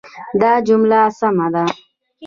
دا 0.41 0.51
جمله 0.67 0.99
سمه 1.19 1.47
ده. 1.53 1.65